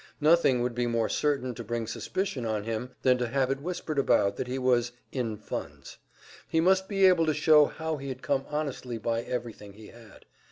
[0.19, 3.99] Nothing would be more certain to bring suspicion on him than to have it whispered
[3.99, 5.99] about that he was "in funds."
[6.49, 10.25] He must be able to show how he had come honestly by everything he had.